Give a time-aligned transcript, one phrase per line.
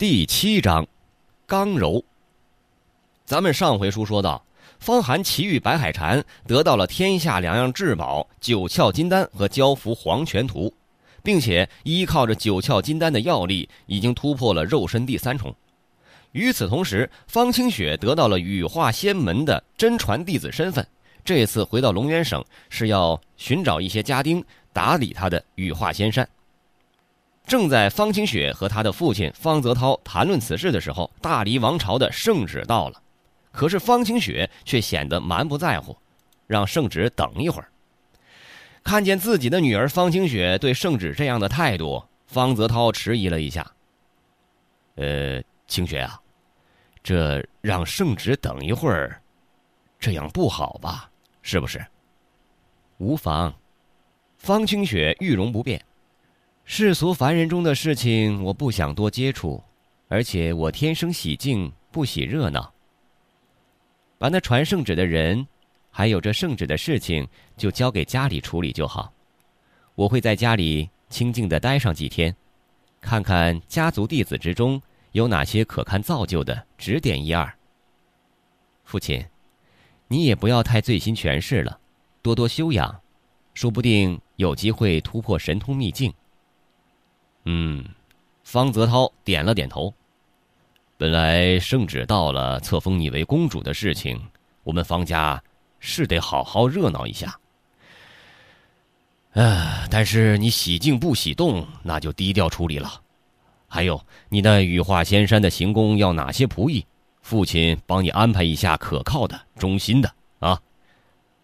[0.00, 0.86] 第七章，
[1.46, 2.02] 刚柔。
[3.26, 4.42] 咱们上回书说到，
[4.78, 10.72] 方寒奇遇白海禅，得到了天下两样至宝——九窍金丹和交符黄泉图，
[11.22, 15.54] 并且依靠着九窍金丹的药力，已经突破了肉身第三重。
[16.32, 20.86] 与此同时，方清雪得到了羽化仙门的真传弟子身份，
[21.22, 24.42] 这次回到龙渊省是要寻找一些家丁
[24.72, 26.26] 打理他的羽化仙山。
[27.46, 33.02] 正在方清雪和他的父亲方泽涛谈论此事的时候，大黎王朝的圣旨到了。
[33.50, 35.96] 可是方清雪却显得蛮不在乎，
[36.46, 37.68] 让圣旨等一会儿。
[38.84, 43.68] 看见自己的女儿方清雪对圣旨这样的态度，方泽涛迟疑了一下。
[44.94, 46.20] 呃，清雪啊，
[47.02, 49.20] 这让圣旨等一会儿，
[49.98, 51.10] 这样不好吧？
[51.42, 51.84] 是不是？
[52.98, 53.52] 无妨，
[54.38, 55.84] 方清雪玉容不变。
[56.72, 59.60] 世俗凡人中的事情，我不想多接触，
[60.06, 62.72] 而且我天生喜静，不喜热闹。
[64.18, 65.44] 把那传圣旨的人，
[65.90, 67.26] 还有这圣旨的事情，
[67.56, 69.12] 就交给家里处理就好。
[69.96, 72.32] 我会在家里清静的待上几天，
[73.00, 77.52] 看看家族弟子之中有哪些可堪造就的，指点一二。
[78.84, 79.26] 父亲，
[80.06, 81.80] 你也不要太醉心权势了，
[82.22, 83.00] 多多修养，
[83.54, 86.14] 说不定有机会突破神通秘境。
[87.44, 87.84] 嗯，
[88.44, 89.92] 方泽涛点了点头。
[90.96, 94.20] 本来圣旨到了，册封你为公主的事情，
[94.62, 95.42] 我们方家
[95.78, 97.38] 是得好好热闹一下。
[99.32, 103.00] 啊，但是你喜静不喜动，那就低调处理了。
[103.66, 106.84] 还有，你那羽化仙山的行宫要哪些仆役？
[107.22, 110.60] 父亲帮你安排一下可靠的、忠心的啊。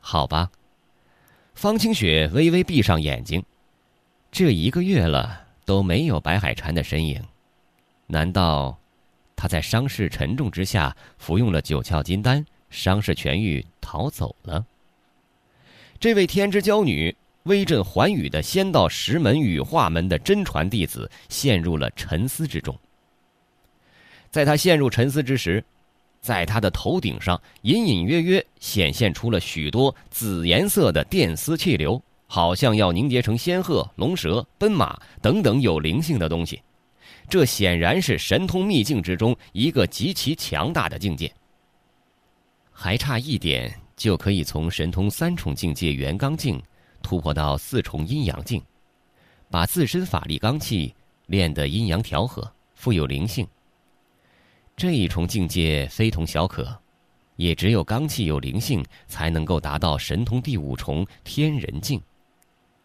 [0.00, 0.50] 好吧。
[1.54, 3.42] 方清雪微微闭上眼睛，
[4.30, 5.47] 这一个月了。
[5.68, 7.22] 都没有白海禅的身影，
[8.06, 8.74] 难道
[9.36, 14.64] 他在伤势沉重之下服用了九窍金丹，伤势痊愈逃走了？
[16.00, 22.74] 这位天之娇女威震寰宇的仙道石门羽化门的真传弟子陷入了沉思之中。
[24.30, 25.62] 在他陷入沉思之时，
[26.22, 32.02] 在他的头顶上隐隐约约显现出了许多紫颜色的电丝气流。
[32.30, 36.62] 好像要凝结成仙鹤、龙蛇、奔马等等有灵性的东西，
[37.26, 41.32] 这显然是神通秘境之中一个极其强大的境界。
[42.70, 46.62] 还差一点就可以从神通三重境界元刚境
[47.02, 48.62] 突破到四重阴阳境，
[49.50, 50.94] 把自身法力罡气
[51.26, 53.44] 练得阴阳调和、富有灵性。
[54.76, 56.78] 这一重境界非同小可，
[57.36, 62.00] 也只有罡气有灵性，才能够达到神通第五重天人境。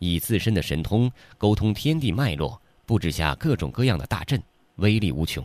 [0.00, 4.42] 以自身的神通沟通天地脉络，布置下各种各样的大阵，
[4.76, 5.44] 威力无穷。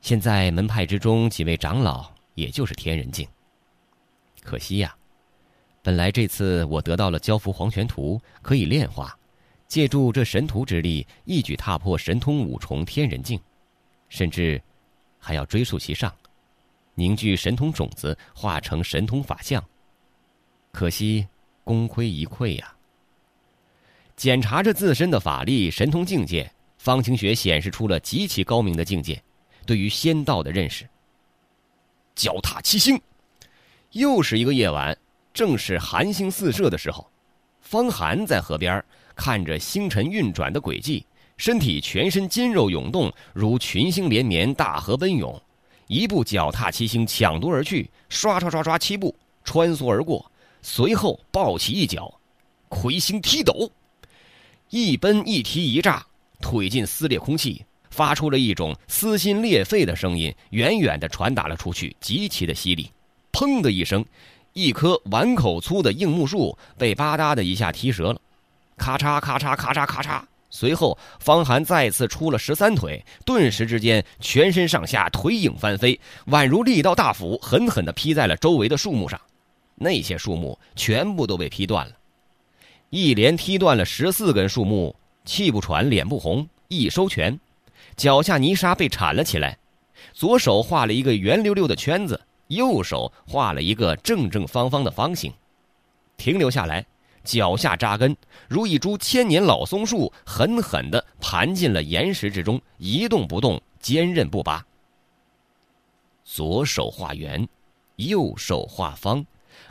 [0.00, 3.26] 现在门派之中几位长老，也就是天人境。
[4.42, 4.94] 可惜呀，
[5.82, 9.16] 本来这次我得到了交符黄泉图，可以炼化，
[9.68, 13.40] 借助这神图之力，一举踏破神通五重天人境，
[14.08, 14.60] 甚至
[15.18, 16.12] 还要追溯其上，
[16.94, 19.62] 凝聚神通种子，化成神通法相。
[20.72, 21.28] 可惜
[21.62, 22.74] 功亏一篑呀。
[24.20, 29.18] 检查着自身的法力、神通境界，方清雪显示出了极其高明的境界，
[29.64, 30.86] 对于仙道的认识。
[32.14, 33.00] 脚踏七星，
[33.92, 34.94] 又是一个夜晚，
[35.32, 37.10] 正是寒星四射的时候，
[37.62, 38.84] 方寒在河边
[39.16, 41.06] 看着星辰运转的轨迹，
[41.38, 45.42] 身体全身筋肉涌动，如群星连绵，大河奔涌，
[45.86, 52.20] 一步脚踏七星抢夺而去，刷刷刷刷七步穿梭而过，随后抱起一脚，
[52.68, 53.72] 魁星踢斗。
[54.70, 56.06] 一奔一踢一炸，
[56.40, 62.88] 腿劲撕裂空气，发出了一种撕心裂肺的声音，远远的传达了出去，极其的犀利。
[63.32, 64.04] 砰的一声，
[64.52, 68.20] 一棵碗口粗的硬木树被吧嗒的一下踢折了，
[68.76, 70.22] 咔嚓咔嚓咔嚓咔嚓。
[70.50, 79.20] 随后，方寒再次出了十三腿，顿时之间，全身上下腿影翻飞，宛如利刀大斧，狠狠地劈在了周围的树木上。
[79.74, 81.92] 那些树木全部都被劈断了。
[82.90, 84.94] 一连踢断了十四根树木，
[85.24, 87.38] 气不喘，脸不红，一收拳，
[87.96, 89.56] 脚下泥沙被铲了起来，
[90.12, 95.32] 左手画了一个圆溜溜的圈子，右手画了一个正正方方的方形，
[96.16, 96.84] 停留下来，
[97.22, 98.16] 脚下扎根，
[98.48, 104.66] 如一株千年老松树，狠狠地盘进了岩石之中，一动不动，坚韧不拔。
[106.24, 107.48] 左手画圆，
[107.94, 109.24] 右手画方，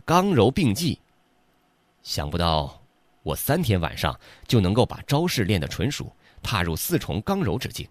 [0.05, 0.99] 刚柔并济，
[2.01, 2.78] 想不到。
[3.29, 6.11] 我三天晚上就能够把招式练得纯熟，
[6.41, 7.87] 踏入四重刚柔之境。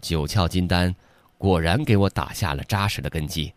[0.00, 0.94] 九窍金丹
[1.36, 3.52] 果然给我打下了扎实的根基，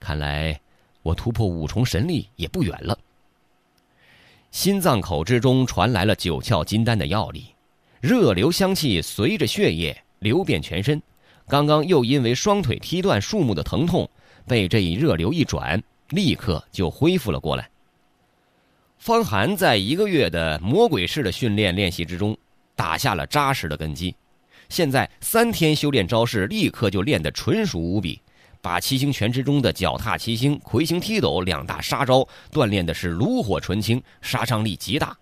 [0.00, 0.60] 看来
[1.02, 2.98] 我突破五重神力也不远了。
[4.50, 7.54] 心脏口之中传来了九窍金丹的药力，
[8.00, 11.00] 热流香气随着血液流遍全身。
[11.46, 14.10] 刚刚又因为双腿踢断树木的疼痛，
[14.48, 17.70] 被这一热流一转，立刻就恢复了过来。
[19.02, 22.38] 方寒在一个月的魔鬼式的训练练习之中，
[22.76, 24.14] 打下了扎实的根基。
[24.68, 28.22] 现在三天修炼招式，立刻就练得纯熟无比。
[28.60, 35.18] 把七星拳之中的脚踏七星、魁星踢斗两大杀招锻炼的是炉火纯青，杀伤力极大。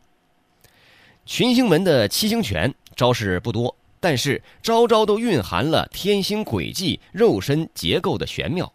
[1.25, 8.71] 群星门的七星拳招式不多，但是招招都蕴含了天星轨迹、肉身结构的玄妙。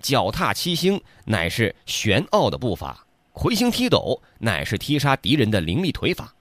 [0.00, 3.04] 脚踏七星乃是玄奥的步伐，
[3.40, 6.34] 回形踢斗乃是踢杀敌人的凌厉腿法。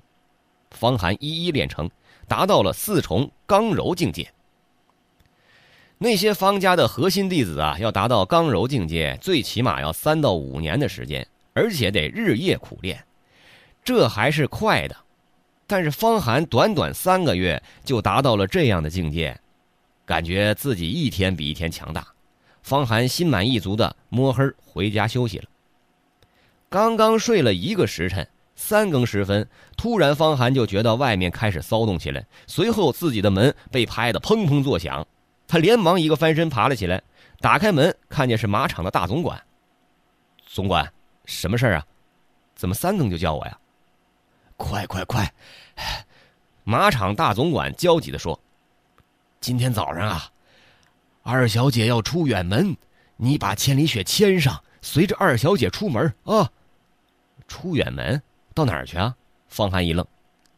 [0.71, 1.87] 方寒一一练成，
[2.27, 4.33] 达到了四重刚柔境界。
[5.99, 13.05] 那些方家的核心弟子啊，要达到刚柔境界，最起码要三到五年的时间，而且得日夜苦练，
[13.83, 14.97] 这还是快的。
[15.67, 19.39] 但是方寒短短三个月就达到了这样的境界，
[20.03, 22.07] 感觉自己一天比一天强大。
[22.63, 25.45] 方寒心满意足的摸黑回家休息了。
[26.69, 29.47] 刚刚睡了一个时辰，三更时分，
[29.77, 35.05] 突然方寒就觉得外面开始骚动起来，随后自己的门被拍得砰砰作响。
[35.47, 37.01] 他连忙一个翻身爬了起来，
[37.39, 39.41] 打开门，看见是马场的大总管。
[40.45, 40.91] 总管，
[41.23, 41.85] 什么事儿啊？
[42.53, 43.57] 怎么三更就叫我呀？
[44.57, 45.31] 快快快！
[46.65, 48.37] 马场大总管焦急的说
[49.39, 50.29] ：“今天早上啊，
[51.21, 52.75] 二小姐要出远门，
[53.15, 56.49] 你把千里雪牵上，随着二小姐出门啊。
[57.45, 58.21] 出远门
[58.53, 59.13] 到哪儿去啊？”
[59.49, 60.05] 方寒一愣：“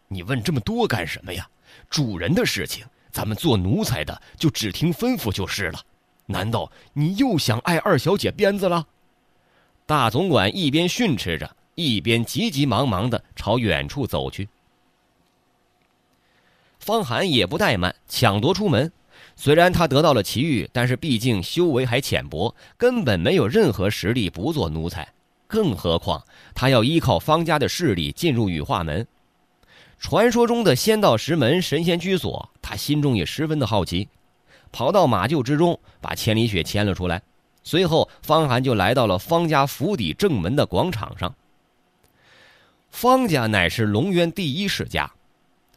[0.07, 1.49] 你问这么多干什么呀？
[1.89, 5.81] 主人的事情。”咱们做奴才的就只听吩咐就是了，
[6.27, 8.85] 难道你又想挨二小姐鞭子了？
[9.87, 14.47] 大总管一边训斥着，一边急急忙忙的朝远处走去。
[16.77, 18.91] 方寒也不怠慢，抢夺出门。
[19.41, 25.07] 虽然他得到了奇遇，但是毕竟修为还浅薄，根本没有任何实力不做奴才。
[25.47, 26.21] 更何况
[26.53, 29.07] 他要依靠方家的势力进入羽化门。
[29.97, 34.09] 传说中的仙道石门神仙居所，他心中也十分的好奇，
[34.73, 37.21] 跑到马厩之中，把千里雪牵了出来。
[37.63, 41.33] 随后，方寒就来到了方家府邸正门的广场上。
[42.89, 45.09] 方家乃是龙渊第一世家，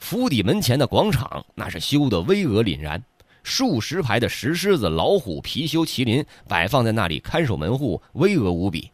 [0.00, 3.00] 府邸门前的广场那是修得巍峨凛然，
[3.42, 8.90] 数十排的石狮子、老虎、貔貅、麒麟摆放在那里看守门户，巍峨无比。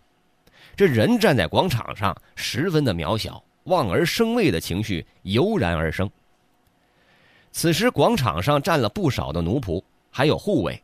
[0.77, 3.43] 这人站在广场上，十分的渺小。
[3.65, 6.11] 望而生畏的情绪油然而生。
[7.53, 10.83] 此时，广场上站了不少的奴仆，还有护卫，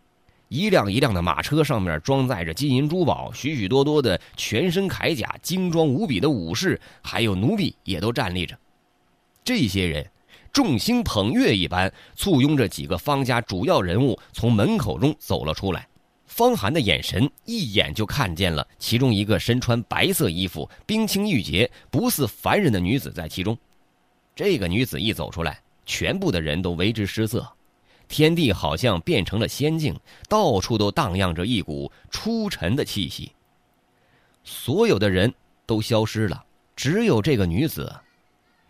[0.49, 8.55] 一辆一辆的马车上面装载着金银珠宝，许许多多的全身铠甲、精装无比的武士，还有奴婢也都站立着。
[9.43, 10.07] 这些人
[10.55, 15.89] 众星捧月一般，簇拥着几个方家主要人物从门口中走了出来。
[16.27, 23.59] 方寒的眼神一眼就看见了其中一个身穿白色衣服、冰清玉洁、不似凡人的女子在其中。
[24.37, 27.45] 这个女子一走出来，全部的人都为之失色，
[28.07, 29.99] 天地好像变成了仙境，
[30.29, 33.33] 到处都荡漾着一股出尘的气息。
[34.45, 35.35] 所有的人
[35.67, 36.45] 都消失了，
[36.77, 37.93] 只有这个女子。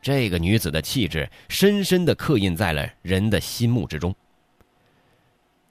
[0.05, 4.15] 这个女子的气质深深的刻印在了人的心目之中。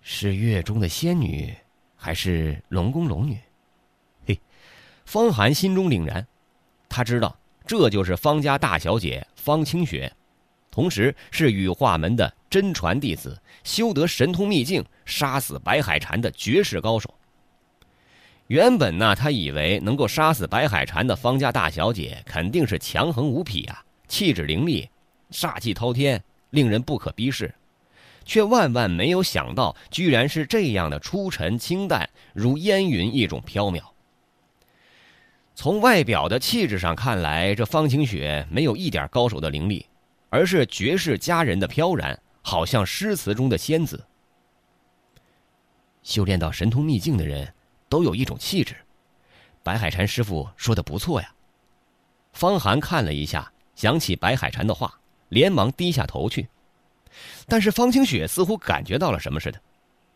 [0.01, 1.55] 是月中的仙女。
[1.95, 3.39] 还是龙宫龙女，
[4.27, 4.37] 嘿，
[5.05, 6.27] 方寒心中凛然，
[6.89, 7.33] 他知道
[7.65, 10.11] 这就是方家大小姐方清雪，
[10.69, 17.13] 同时是羽化门的真传弟子，修得神通秘境，杀死白海禅的绝世高手。
[18.47, 23.81] 原本呢，他以为能够杀死白海禅的方家大小姐肯定是强横无匹啊，
[24.13, 24.87] 气质凌厉，
[25.31, 27.51] 煞气滔天，令人不可逼视。
[28.23, 33.81] 却万万没有想到，居然是这样的出尘清淡，如烟云一种飘渺。
[35.55, 39.87] 从外表的气质上看来，这方清雪没有一点高手的灵力，
[40.29, 44.05] 而是绝世佳人的飘然，好像诗词中的仙子。
[46.03, 47.51] 修炼到神通秘境的人，
[47.89, 48.75] 都有一种气质。
[49.63, 51.33] 白海禅师傅说的不错呀。
[52.31, 54.99] 方寒看了一下，想起白海禅的话，
[55.29, 56.47] 连忙低下头去。
[57.47, 59.61] 但是方清雪似乎感觉到了什么似的，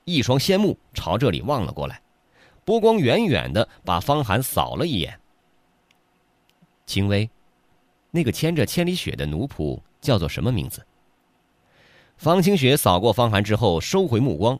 [0.06, 2.02] 一双仙目朝这里望了过来，
[2.66, 5.20] 波光远远的把方寒扫了一眼。
[6.86, 7.30] 清微，
[8.12, 10.86] 那个牵着千里雪的奴仆叫做什么名字？
[12.18, 14.60] 方清雪扫过方寒之后，收回目光，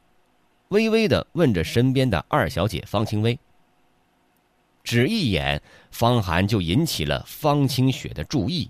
[0.68, 3.40] 微微的问着身边的二小姐方清薇。
[4.84, 8.70] 只一眼，方寒就引起了方清雪的注意，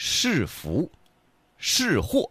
[0.00, 0.88] 是福，
[1.56, 2.30] 是祸。